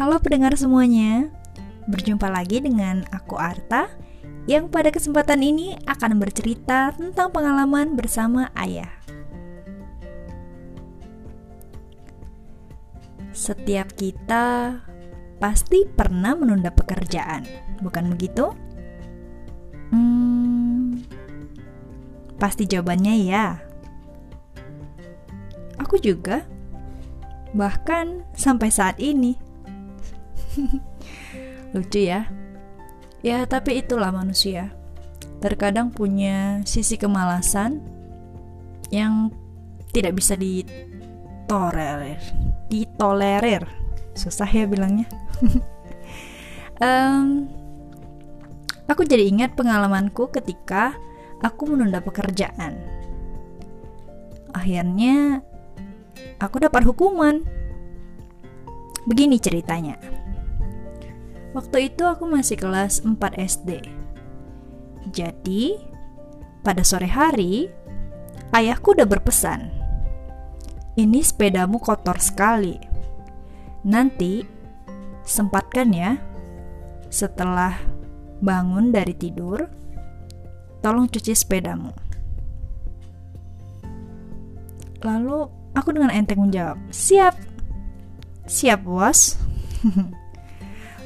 Halo 0.00 0.16
pendengar 0.16 0.56
semuanya, 0.56 1.28
berjumpa 1.84 2.24
lagi 2.32 2.56
dengan 2.64 3.04
aku 3.12 3.36
Arta 3.36 3.92
yang 4.48 4.72
pada 4.72 4.88
kesempatan 4.88 5.44
ini 5.44 5.76
akan 5.84 6.16
bercerita 6.16 6.96
tentang 6.96 7.28
pengalaman 7.28 8.00
bersama 8.00 8.48
ayah. 8.56 8.88
Setiap 13.36 13.92
kita 13.92 14.80
pasti 15.36 15.84
pernah 15.84 16.32
menunda 16.32 16.72
pekerjaan, 16.72 17.44
bukan 17.84 18.16
begitu? 18.16 18.56
Hmm, 19.92 21.04
pasti 22.40 22.64
jawabannya 22.64 23.14
ya. 23.28 23.60
Aku 25.76 26.00
juga, 26.00 26.48
bahkan 27.52 28.24
sampai 28.32 28.72
saat 28.72 28.96
ini. 28.96 29.49
Lucu 31.74 32.00
ya? 32.02 32.26
Ya, 33.20 33.44
tapi 33.44 33.84
itulah 33.84 34.10
manusia. 34.10 34.72
Terkadang 35.40 35.92
punya 35.92 36.64
sisi 36.64 36.96
kemalasan 36.96 37.80
yang 38.92 39.32
tidak 39.92 40.16
bisa 40.18 40.34
ditolerir. 40.36 42.20
Ditolerir. 42.68 43.64
Susah 44.16 44.48
ya 44.48 44.64
bilangnya. 44.66 45.06
um, 46.84 47.48
aku 48.88 49.06
jadi 49.06 49.28
ingat 49.28 49.54
pengalamanku 49.54 50.28
ketika 50.32 50.96
aku 51.40 51.72
menunda 51.72 52.00
pekerjaan. 52.00 52.76
Akhirnya 54.52 55.44
aku 56.42 56.56
dapat 56.60 56.82
hukuman. 56.84 57.44
Begini 59.08 59.40
ceritanya. 59.40 60.19
Waktu 61.50 61.90
itu 61.90 62.06
aku 62.06 62.30
masih 62.30 62.54
kelas 62.54 63.02
4 63.02 63.18
SD. 63.34 63.82
Jadi, 65.10 65.74
pada 66.62 66.86
sore 66.86 67.10
hari, 67.10 67.66
ayahku 68.54 68.94
udah 68.94 69.08
berpesan. 69.08 69.66
Ini 70.94 71.18
sepedamu 71.26 71.82
kotor 71.82 72.22
sekali. 72.22 72.78
Nanti, 73.82 74.46
sempatkan 75.26 75.90
ya, 75.90 76.22
setelah 77.10 77.74
bangun 78.38 78.94
dari 78.94 79.16
tidur, 79.18 79.66
tolong 80.78 81.10
cuci 81.10 81.34
sepedamu. 81.34 81.90
Lalu, 85.02 85.50
aku 85.74 85.90
dengan 85.90 86.14
enteng 86.14 86.46
menjawab, 86.46 86.78
siap. 86.94 87.34
Siap, 88.46 88.86
bos. 88.86 89.34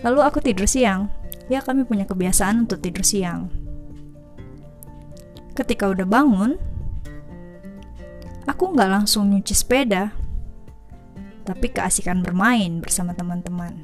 Lalu 0.04 0.20
aku 0.20 0.38
tidur 0.44 0.68
siang. 0.68 1.08
Ya 1.48 1.64
kami 1.64 1.88
punya 1.88 2.04
kebiasaan 2.04 2.68
untuk 2.68 2.84
tidur 2.84 3.04
siang. 3.04 3.48
Ketika 5.56 5.88
udah 5.88 6.04
bangun, 6.04 6.60
aku 8.44 8.64
nggak 8.76 8.90
langsung 8.90 9.32
nyuci 9.32 9.54
sepeda, 9.56 10.12
tapi 11.44 11.68
keasikan 11.72 12.24
bermain 12.24 12.80
bersama 12.80 13.12
teman-teman. 13.12 13.76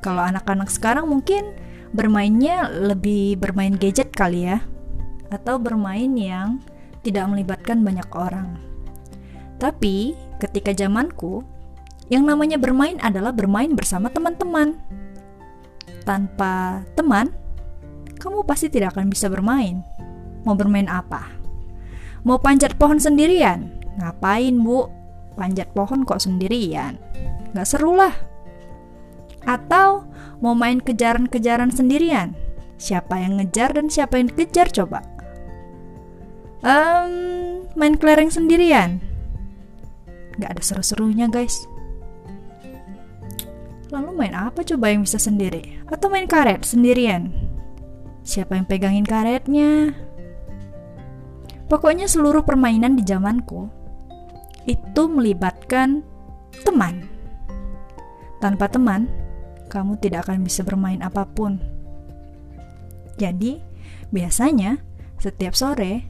Kalau 0.00 0.24
anak-anak 0.24 0.72
sekarang 0.72 1.08
mungkin 1.08 1.52
bermainnya 1.92 2.68
lebih 2.68 3.36
bermain 3.36 3.76
gadget 3.76 4.12
kali 4.12 4.48
ya, 4.48 4.64
atau 5.28 5.60
bermain 5.60 6.12
yang 6.16 6.60
tidak 7.04 7.28
melibatkan 7.28 7.84
banyak 7.84 8.08
orang. 8.16 8.58
Tapi 9.60 10.16
ketika 10.40 10.72
zamanku, 10.72 11.44
yang 12.08 12.24
namanya 12.24 12.56
bermain 12.56 12.96
adalah 13.04 13.32
bermain 13.32 13.72
bersama 13.76 14.08
teman-teman. 14.08 14.80
Tanpa 16.08 16.84
teman, 16.96 17.32
kamu 18.16 18.42
pasti 18.48 18.72
tidak 18.72 18.96
akan 18.96 19.12
bisa 19.12 19.28
bermain. 19.28 19.84
Mau 20.48 20.56
bermain 20.56 20.88
apa? 20.88 21.28
Mau 22.24 22.40
panjat 22.40 22.74
pohon 22.80 22.96
sendirian? 22.96 23.68
Ngapain, 24.00 24.56
Bu? 24.56 24.88
Panjat 25.36 25.70
pohon 25.76 26.02
kok 26.02 26.18
sendirian? 26.18 26.96
Gak 27.52 27.68
seru 27.68 27.94
lah. 27.94 28.12
Atau 29.46 30.08
mau 30.42 30.56
main 30.56 30.82
kejaran-kejaran 30.82 31.70
sendirian? 31.70 32.34
Siapa 32.78 33.20
yang 33.22 33.38
ngejar 33.38 33.76
dan 33.76 33.92
siapa 33.92 34.18
yang 34.18 34.30
dikejar 34.32 34.70
coba? 34.70 35.04
Um, 36.64 37.66
main 37.78 37.94
kelereng 37.94 38.34
sendirian? 38.34 38.98
Gak 40.38 40.58
ada 40.58 40.62
seru-serunya 40.62 41.30
guys. 41.30 41.66
Lalu 43.88 44.10
main 44.12 44.36
apa 44.36 44.60
coba 44.60 44.92
yang 44.92 45.08
bisa 45.08 45.16
sendiri? 45.16 45.80
Atau 45.88 46.12
main 46.12 46.28
karet 46.28 46.60
sendirian? 46.60 47.32
Siapa 48.20 48.60
yang 48.60 48.68
pegangin 48.68 49.08
karetnya? 49.08 49.96
Pokoknya 51.72 52.04
seluruh 52.04 52.44
permainan 52.44 52.96
di 52.96 53.04
zamanku 53.04 53.68
itu 54.68 55.02
melibatkan 55.08 56.04
teman. 56.64 57.08
Tanpa 58.44 58.68
teman, 58.68 59.08
kamu 59.72 59.96
tidak 60.04 60.28
akan 60.28 60.44
bisa 60.44 60.60
bermain 60.60 61.00
apa 61.00 61.24
pun. 61.24 61.56
Jadi, 63.16 63.56
biasanya 64.12 64.76
setiap 65.16 65.56
sore 65.56 66.04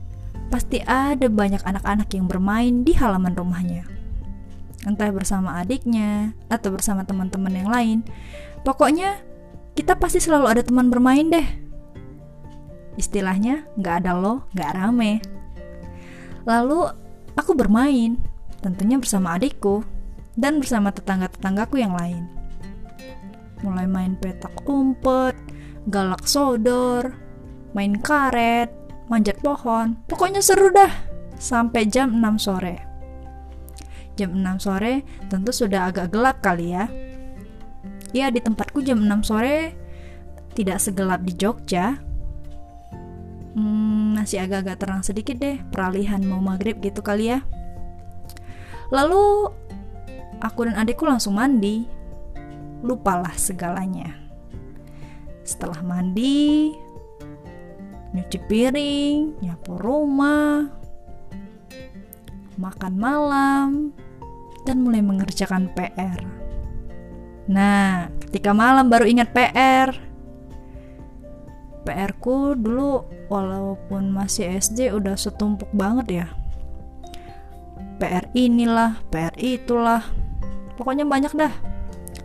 pasti 0.50 0.82
ada 0.82 1.30
banyak 1.30 1.62
anak-anak 1.62 2.10
yang 2.10 2.26
bermain 2.26 2.82
di 2.82 2.92
halaman 2.98 3.38
rumahnya 3.38 3.97
entah 4.86 5.10
bersama 5.10 5.58
adiknya 5.58 6.36
atau 6.46 6.70
bersama 6.70 7.02
teman-teman 7.02 7.50
yang 7.50 7.70
lain. 7.70 7.98
Pokoknya 8.62 9.18
kita 9.74 9.98
pasti 9.98 10.22
selalu 10.22 10.46
ada 10.46 10.62
teman 10.62 10.90
bermain 10.90 11.26
deh. 11.26 11.48
Istilahnya 12.98 13.66
nggak 13.78 13.94
ada 14.04 14.12
lo, 14.18 14.46
nggak 14.54 14.70
rame. 14.74 15.22
Lalu 16.46 16.90
aku 17.34 17.54
bermain, 17.54 18.18
tentunya 18.62 18.98
bersama 18.98 19.38
adikku 19.38 19.82
dan 20.34 20.58
bersama 20.62 20.90
tetangga-tetanggaku 20.90 21.78
yang 21.78 21.94
lain. 21.94 22.26
Mulai 23.62 23.86
main 23.90 24.14
petak 24.18 24.54
umpet, 24.66 25.34
galak 25.90 26.26
sodor, 26.26 27.14
main 27.74 27.98
karet, 27.98 28.70
manjat 29.10 29.38
pohon, 29.42 29.98
pokoknya 30.06 30.42
seru 30.42 30.70
dah 30.70 30.90
sampai 31.38 31.86
jam 31.86 32.18
6 32.18 32.38
sore 32.38 32.87
jam 34.18 34.34
6 34.34 34.66
sore 34.66 35.06
tentu 35.30 35.54
sudah 35.54 35.94
agak 35.94 36.10
gelap 36.10 36.42
kali 36.42 36.74
ya. 36.74 36.90
Ya, 38.10 38.34
di 38.34 38.42
tempatku 38.42 38.82
jam 38.82 38.98
6 38.98 39.22
sore 39.22 39.78
tidak 40.58 40.82
segelap 40.82 41.22
di 41.22 41.32
Jogja. 41.38 42.02
Hmm, 43.54 44.18
masih 44.18 44.42
agak-agak 44.42 44.76
terang 44.82 45.02
sedikit 45.06 45.38
deh, 45.38 45.62
peralihan 45.70 46.18
mau 46.26 46.42
maghrib 46.42 46.82
gitu 46.82 46.98
kali 46.98 47.38
ya. 47.38 47.46
Lalu 48.90 49.54
aku 50.42 50.66
dan 50.66 50.74
adikku 50.82 51.06
langsung 51.06 51.38
mandi. 51.38 51.86
Lupalah 52.82 53.34
segalanya. 53.38 54.14
Setelah 55.42 55.80
mandi, 55.82 56.74
nyuci 58.14 58.38
piring, 58.46 59.42
nyapu 59.42 59.74
rumah, 59.80 60.70
makan 62.58 62.94
malam, 62.98 63.70
dan 64.68 64.84
mulai 64.84 65.00
mengerjakan 65.00 65.72
PR. 65.72 66.20
Nah, 67.48 68.12
ketika 68.28 68.52
malam 68.52 68.92
baru 68.92 69.08
ingat 69.08 69.32
PR. 69.32 69.96
PR 71.88 72.12
ku 72.20 72.52
dulu 72.52 73.08
walaupun 73.32 74.12
masih 74.12 74.60
SD 74.60 74.92
udah 74.92 75.16
setumpuk 75.16 75.72
banget 75.72 76.06
ya. 76.12 76.26
PR 77.96 78.28
inilah, 78.36 79.00
PR 79.08 79.32
itulah. 79.40 80.04
Pokoknya 80.76 81.08
banyak 81.08 81.32
dah. 81.32 81.50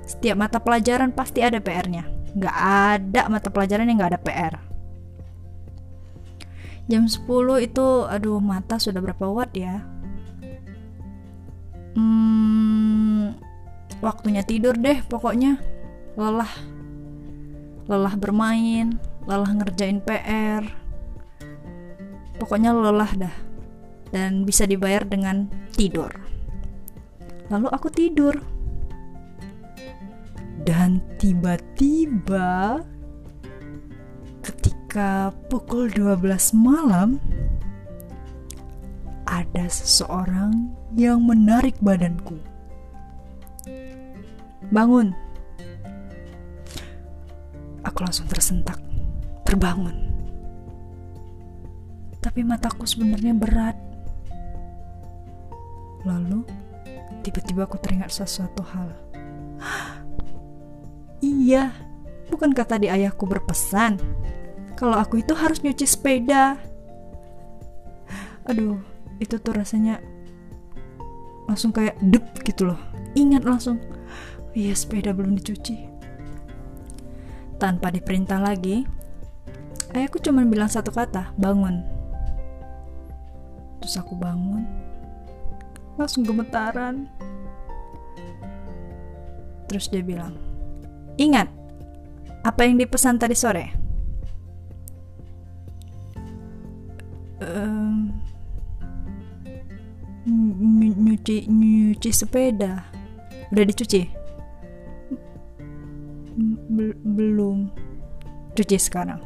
Setiap 0.03 0.35
mata 0.35 0.59
pelajaran 0.59 1.15
pasti 1.15 1.39
ada 1.39 1.63
PR-nya. 1.63 2.03
Gak 2.35 2.57
ada 2.59 3.31
mata 3.31 3.47
pelajaran 3.47 3.87
yang 3.87 4.03
gak 4.03 4.19
ada 4.19 4.21
PR. 4.21 4.53
Jam 6.91 7.07
10 7.07 7.23
itu, 7.63 7.87
aduh 8.03 8.43
mata 8.43 8.75
sudah 8.75 8.99
berapa 8.99 9.31
watt 9.31 9.55
ya? 9.55 9.87
hmm, 11.95 12.32
waktunya 14.03 14.43
tidur 14.43 14.75
deh 14.75 14.99
pokoknya. 15.07 15.63
Lelah. 16.19 16.51
Lelah 17.87 18.15
bermain 18.19 18.99
lelah 19.23 19.55
ngerjain 19.55 20.03
PR 20.03 20.83
pokoknya 22.43 22.75
lelah 22.75 23.11
dah. 23.15 23.35
Dan 24.11 24.43
bisa 24.43 24.67
dibayar 24.67 25.07
dengan 25.07 25.47
tidur. 25.73 26.11
Lalu 27.47 27.67
aku 27.71 27.87
tidur. 27.87 28.35
Dan 30.67 30.99
tiba-tiba 31.17 32.83
ketika 34.43 35.33
pukul 35.49 35.89
12 35.89 36.53
malam 36.53 37.17
ada 39.25 39.65
seseorang 39.65 40.69
yang 40.93 41.25
menarik 41.25 41.73
badanku. 41.81 42.37
Bangun. 44.69 45.11
Aku 47.83 47.99
langsung 48.03 48.29
tersentak, 48.31 48.79
terbangun. 49.43 50.13
Tapi 52.23 52.39
mataku 52.47 52.87
sebenarnya 52.87 53.35
berat. 53.35 53.75
Lalu, 56.07 56.47
tiba-tiba 57.23 57.67
aku 57.67 57.75
teringat 57.79 58.11
sesuatu 58.11 58.63
hal. 58.63 58.91
iya, 61.19 61.75
bukan 62.31 62.55
kata 62.55 62.79
di 62.79 62.87
ayahku 62.87 63.27
berpesan 63.27 63.99
kalau 64.79 64.99
aku 64.99 65.23
itu 65.23 65.31
harus 65.35 65.59
nyuci 65.63 65.87
sepeda. 65.87 66.59
Aduh, 68.49 68.79
itu 69.19 69.39
tuh 69.39 69.55
rasanya 69.55 70.03
langsung 71.47 71.71
kayak 71.71 71.95
dep 71.99 72.23
gitu 72.43 72.71
loh. 72.71 72.79
Ingat 73.15 73.43
langsung, 73.47 73.79
iya 74.53 74.73
sepeda 74.77 75.11
belum 75.13 75.37
dicuci. 75.41 75.89
Tanpa 77.57 77.89
diperintah 77.89 78.41
lagi, 78.41 78.85
ayahku 79.93 80.21
cuma 80.21 80.45
bilang 80.45 80.69
satu 80.69 80.93
kata, 80.93 81.33
bangun. 81.37 81.81
Terus 83.81 83.99
aku 83.99 84.15
bangun, 84.15 84.63
langsung 85.97 86.23
gemetaran. 86.23 87.09
Terus 89.67 89.89
dia 89.89 90.05
bilang, 90.05 90.37
ingat, 91.17 91.49
apa 92.45 92.67
yang 92.67 92.77
dipesan 92.77 93.17
tadi 93.17 93.35
sore? 93.35 93.65
Um, 97.43 98.13
nyuci 100.23 101.43
nyuci 101.51 102.09
sepeda 102.15 102.87
udah 103.51 103.65
dicuci 103.67 104.22
belum 107.03 107.69
cuci 108.57 108.77
sekarang. 108.77 109.21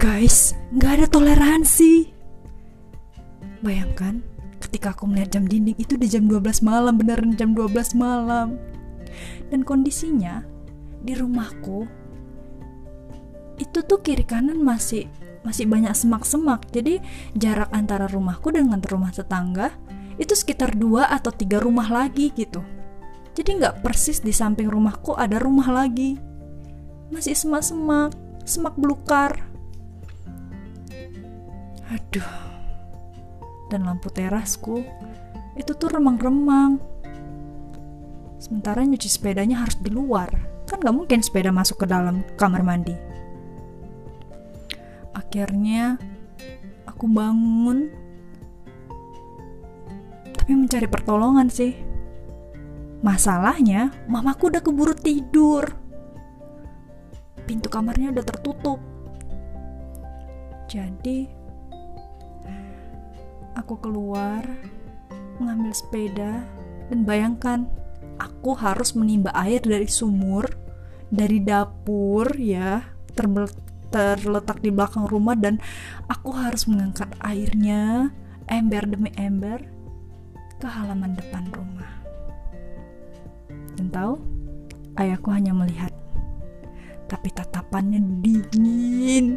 Guys 0.00 0.56
nggak 0.72 0.92
ada 1.00 1.06
toleransi. 1.06 2.08
Bayangkan 3.60 4.24
ketika 4.60 4.96
aku 4.96 5.04
melihat 5.04 5.36
jam 5.40 5.44
dinding 5.44 5.76
itu 5.76 6.00
di 6.00 6.08
jam 6.08 6.24
12 6.24 6.64
malam 6.64 6.96
beneran 6.96 7.36
jam 7.36 7.52
12 7.52 7.96
malam. 7.96 8.56
Dan 9.52 9.66
kondisinya 9.66 10.46
di 11.04 11.12
rumahku 11.16 11.84
itu 13.60 13.78
tuh 13.84 14.00
kiri 14.00 14.24
kanan 14.24 14.64
masih 14.64 15.04
masih 15.44 15.68
banyak 15.68 15.92
semak-semak. 15.92 16.64
Jadi 16.72 17.00
jarak 17.36 17.68
antara 17.76 18.08
rumahku 18.08 18.48
dengan 18.52 18.80
rumah 18.80 19.12
tetangga 19.12 19.72
itu 20.16 20.36
sekitar 20.36 20.76
dua 20.76 21.08
atau 21.08 21.32
tiga 21.32 21.60
rumah 21.60 21.88
lagi 21.88 22.28
gitu 22.36 22.60
jadi 23.34 23.50
nggak 23.62 23.86
persis 23.86 24.18
di 24.18 24.34
samping 24.34 24.66
rumahku 24.66 25.14
ada 25.14 25.38
rumah 25.38 25.70
lagi. 25.70 26.18
Masih 27.14 27.34
semak-semak, 27.34 28.14
semak 28.42 28.74
belukar. 28.74 29.38
Aduh. 31.90 32.32
Dan 33.70 33.86
lampu 33.86 34.10
terasku 34.10 34.82
itu 35.54 35.72
tuh 35.78 35.90
remang-remang. 35.90 36.82
Sementara 38.42 38.82
nyuci 38.82 39.06
sepedanya 39.06 39.62
harus 39.62 39.78
di 39.78 39.94
luar. 39.94 40.30
Kan 40.66 40.82
nggak 40.82 40.96
mungkin 40.96 41.22
sepeda 41.22 41.54
masuk 41.54 41.82
ke 41.82 41.86
dalam 41.86 42.26
kamar 42.34 42.66
mandi. 42.66 42.94
Akhirnya 45.14 45.98
aku 46.86 47.06
bangun 47.06 47.90
tapi 50.34 50.66
mencari 50.66 50.90
pertolongan 50.90 51.46
sih 51.46 51.89
Masalahnya, 53.00 53.92
mamaku 54.04 54.52
udah 54.52 54.60
keburu 54.60 54.92
tidur. 54.92 55.64
Pintu 57.48 57.72
kamarnya 57.72 58.12
udah 58.12 58.24
tertutup. 58.24 58.80
Jadi, 60.68 61.26
aku 63.56 63.74
keluar, 63.80 64.44
mengambil 65.40 65.72
sepeda, 65.72 66.44
dan 66.92 67.02
bayangkan, 67.08 67.66
aku 68.20 68.52
harus 68.54 68.92
menimba 68.92 69.32
air 69.32 69.64
dari 69.64 69.88
sumur, 69.88 70.46
dari 71.08 71.40
dapur 71.42 72.36
ya, 72.38 72.84
terletak 73.90 74.62
di 74.62 74.70
belakang 74.70 75.10
rumah 75.10 75.34
dan 75.34 75.58
aku 76.06 76.30
harus 76.30 76.70
mengangkat 76.70 77.10
airnya 77.26 78.14
ember 78.46 78.86
demi 78.86 79.10
ember 79.18 79.66
ke 80.62 80.68
halaman 80.70 81.18
depan 81.18 81.50
rumah. 81.50 81.99
Dan 83.90 84.06
tahu, 84.06 84.14
ayahku 85.02 85.34
hanya 85.34 85.50
melihat. 85.50 85.90
Tapi 87.10 87.26
tatapannya 87.34 87.98
dingin. 88.22 89.34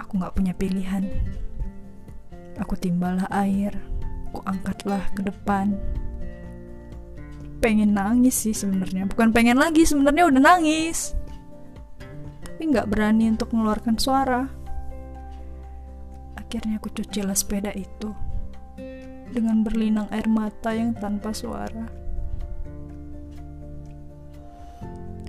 Aku 0.00 0.16
gak 0.16 0.32
punya 0.32 0.56
pilihan. 0.56 1.04
Aku 2.64 2.80
timbalah 2.80 3.28
air, 3.28 3.76
aku 4.32 4.40
angkatlah 4.48 5.04
ke 5.12 5.20
depan. 5.20 5.76
Pengen 7.60 7.92
nangis 7.92 8.40
sih 8.40 8.56
sebenarnya, 8.56 9.04
bukan 9.04 9.28
pengen 9.28 9.60
lagi 9.60 9.84
sebenarnya 9.84 10.32
udah 10.32 10.40
nangis. 10.40 11.12
Tapi 12.40 12.72
nggak 12.72 12.88
berani 12.88 13.36
untuk 13.36 13.52
mengeluarkan 13.52 14.00
suara. 14.00 14.48
Akhirnya 16.40 16.80
aku 16.80 16.88
cucilah 16.88 17.36
sepeda 17.36 17.70
itu 17.76 18.27
dengan 19.32 19.62
berlinang 19.64 20.08
air 20.12 20.26
mata 20.26 20.72
yang 20.72 20.94
tanpa 20.96 21.32
suara. 21.36 21.88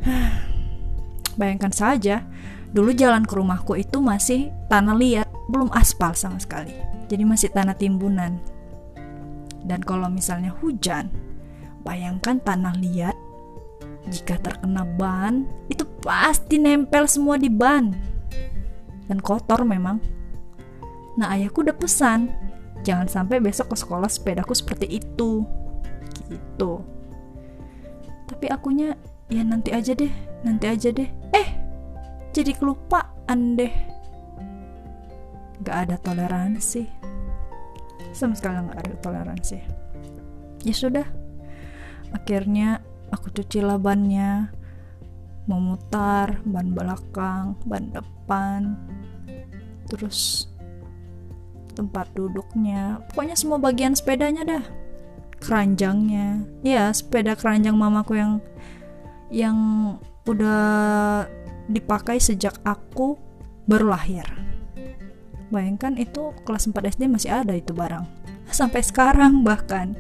Bayangkan 1.40 1.72
saja, 1.72 2.24
dulu 2.72 2.92
jalan 2.96 3.24
ke 3.24 3.34
rumahku 3.36 3.80
itu 3.80 4.00
masih 4.04 4.52
tanah 4.68 4.96
liat, 4.96 5.28
belum 5.52 5.72
aspal 5.72 6.12
sama 6.16 6.40
sekali. 6.40 6.74
Jadi 7.10 7.24
masih 7.26 7.50
tanah 7.52 7.76
timbunan. 7.76 8.38
Dan 9.64 9.84
kalau 9.84 10.08
misalnya 10.08 10.56
hujan, 10.64 11.12
bayangkan 11.84 12.40
tanah 12.40 12.76
liat 12.80 13.18
jika 14.10 14.42
terkena 14.42 14.88
ban, 14.88 15.46
itu 15.70 15.86
pasti 16.02 16.58
nempel 16.58 17.06
semua 17.06 17.38
di 17.38 17.52
ban. 17.52 17.94
Dan 19.06 19.20
kotor 19.22 19.62
memang. 19.68 20.02
Nah, 21.20 21.36
ayahku 21.36 21.62
udah 21.62 21.76
pesan 21.76 22.49
jangan 22.84 23.08
sampai 23.08 23.44
besok 23.44 23.74
ke 23.74 23.76
sekolah 23.80 24.10
sepedaku 24.10 24.54
seperti 24.56 25.00
itu. 25.02 25.44
Gitu. 26.30 26.72
Tapi 28.30 28.46
akunya 28.50 28.96
ya 29.30 29.46
nanti 29.46 29.70
aja 29.74 29.94
deh 29.94 30.12
nanti 30.46 30.66
aja 30.70 30.90
deh. 30.94 31.10
Eh 31.36 31.48
jadi 32.32 32.56
kelupaan 32.56 33.60
deh. 33.60 33.74
Gak 35.66 35.78
ada 35.90 35.96
toleransi. 36.00 36.88
Sama 38.16 38.34
sekali 38.38 38.64
gak 38.64 38.80
ada 38.80 38.96
toleransi. 39.04 39.58
Ya 40.64 40.76
sudah. 40.76 41.08
Akhirnya 42.16 42.80
aku 43.12 43.34
cuci 43.34 43.60
labannya. 43.60 44.56
Memutar 45.50 46.46
ban 46.46 46.72
belakang 46.72 47.58
ban 47.66 47.90
depan. 47.90 48.78
Terus 49.90 50.46
tempat 51.80 52.12
duduknya, 52.12 53.00
pokoknya 53.08 53.40
semua 53.40 53.56
bagian 53.56 53.96
sepedanya 53.96 54.44
dah. 54.44 54.66
Keranjangnya, 55.40 56.44
ya 56.60 56.92
sepeda 56.92 57.40
keranjang 57.40 57.80
mamaku 57.80 58.20
yang 58.20 58.44
yang 59.32 59.58
udah 60.28 61.24
dipakai 61.72 62.20
sejak 62.20 62.60
aku 62.68 63.16
baru 63.64 63.96
lahir. 63.96 64.28
Bayangkan 65.50 65.96
itu 65.96 66.36
kelas 66.44 66.68
4 66.68 67.00
SD 67.00 67.08
masih 67.08 67.32
ada 67.32 67.56
itu 67.56 67.72
barang. 67.72 68.04
Sampai 68.60 68.84
sekarang 68.84 69.42
bahkan. 69.48 69.96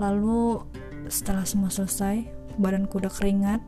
Lalu 0.00 0.64
setelah 1.06 1.46
semua 1.46 1.70
selesai, 1.70 2.26
badanku 2.58 2.98
udah 2.98 3.12
keringat. 3.12 3.60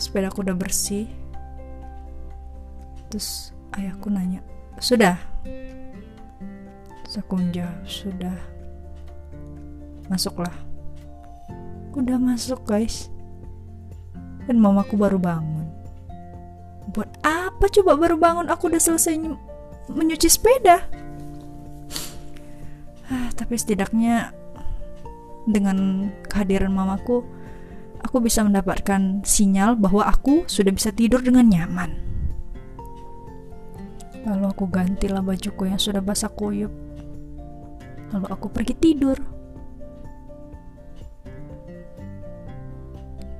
Sepedaku 0.00 0.42
udah 0.42 0.56
bersih. 0.58 1.06
Terus 3.10 3.54
ayahku 3.78 4.10
nanya, 4.10 4.42
sudah. 4.78 5.16
Sekunja 7.08 7.68
sudah. 7.84 8.36
Masuklah. 10.08 10.54
Udah 11.92 12.16
masuk 12.16 12.64
guys. 12.64 13.12
Dan 14.48 14.58
mamaku 14.58 14.96
baru 14.96 15.20
bangun. 15.20 15.68
Buat 16.92 17.10
apa 17.22 17.68
coba 17.68 17.94
baru 17.94 18.16
bangun? 18.16 18.48
Aku 18.48 18.72
udah 18.72 18.80
selesai 18.80 19.16
menyuci 19.92 20.28
sepeda. 20.28 20.82
Ah, 23.12 23.28
tapi 23.36 23.60
setidaknya 23.60 24.32
dengan 25.44 26.08
kehadiran 26.30 26.72
mamaku, 26.72 27.22
aku 28.02 28.22
bisa 28.22 28.42
mendapatkan 28.46 29.22
sinyal 29.26 29.76
bahwa 29.76 30.06
aku 30.06 30.46
sudah 30.46 30.72
bisa 30.72 30.94
tidur 30.94 31.20
dengan 31.20 31.50
nyaman. 31.50 32.11
Lalu 34.22 34.44
aku 34.46 34.70
gantilah 34.70 35.22
bajuku 35.22 35.66
yang 35.66 35.80
sudah 35.80 36.02
basah 36.02 36.30
kuyup. 36.30 36.70
lalu 38.12 38.28
aku 38.28 38.46
pergi 38.52 38.76
tidur. 38.76 39.16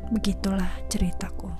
Begitulah 0.08 0.72
ceritaku. 0.88 1.52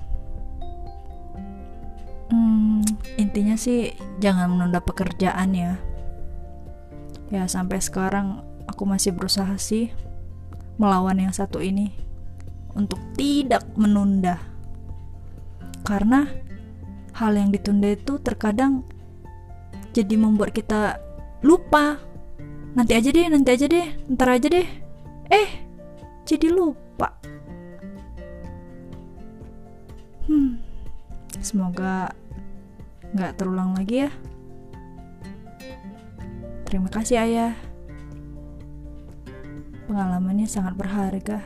Hmm, 2.33 2.81
intinya 3.21 3.53
sih 3.53 3.93
jangan 4.17 4.49
menunda 4.49 4.81
pekerjaan 4.81 5.53
ya. 5.53 5.77
Ya 7.29 7.45
sampai 7.45 7.77
sekarang 7.85 8.41
aku 8.65 8.89
masih 8.89 9.13
berusaha 9.13 9.53
sih 9.61 9.93
melawan 10.81 11.21
yang 11.21 11.33
satu 11.33 11.61
ini 11.61 11.93
untuk 12.73 12.97
tidak 13.13 13.61
menunda. 13.77 14.41
Karena 15.85 16.25
hal 17.13 17.37
yang 17.37 17.53
ditunda 17.53 17.93
itu 17.93 18.17
terkadang 18.17 18.81
jadi 19.93 20.17
membuat 20.17 20.51
kita 20.51 20.97
lupa. 21.45 22.01
Nanti 22.73 22.97
aja 22.97 23.13
deh, 23.13 23.29
nanti 23.29 23.53
aja 23.53 23.69
deh, 23.69 23.87
ntar 24.09 24.33
aja 24.33 24.49
deh. 24.49 24.65
Eh, 25.29 25.49
jadi 26.25 26.49
lupa. 26.49 27.13
Hmm, 30.25 30.57
semoga 31.37 32.09
nggak 33.13 33.37
terulang 33.37 33.77
lagi 33.77 34.09
ya. 34.09 34.11
Terima 36.65 36.89
kasih 36.89 37.21
ayah. 37.21 37.53
Pengalamannya 39.85 40.49
sangat 40.49 40.73
berharga. 40.73 41.45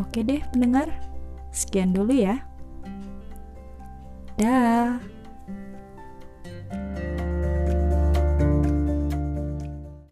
Oke 0.00 0.24
deh 0.24 0.40
pendengar, 0.56 0.88
sekian 1.52 1.92
dulu 1.92 2.16
ya. 2.16 2.40
Dah. 4.36 5.15